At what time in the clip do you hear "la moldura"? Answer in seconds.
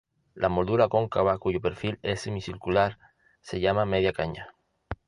0.33-0.87